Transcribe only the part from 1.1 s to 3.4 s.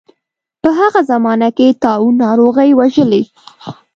زمانه کې طاعون ناروغۍ وژلي.